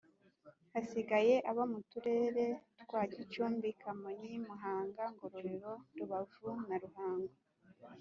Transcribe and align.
Hasigaye 0.73 1.35
abo 1.49 1.63
mu 1.71 1.79
Turere 1.91 2.45
twa 2.81 3.01
Gicumbi 3.13 3.69
Kamonyi 3.81 4.33
Muhanga 4.47 5.03
Ngororero 5.13 5.71
Rubavu 5.97 6.49
na 6.67 6.77
Ruhango 6.83 7.35